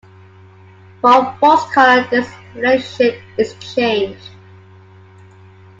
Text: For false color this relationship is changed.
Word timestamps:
For 0.99 1.37
false 1.39 1.71
color 1.71 2.07
this 2.09 2.27
relationship 2.55 3.21
is 3.37 3.53
changed. 3.59 4.31